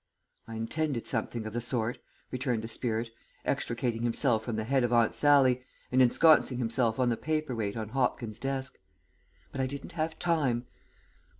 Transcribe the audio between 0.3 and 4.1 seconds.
"I intended something of the sort," returned the spirit, extricating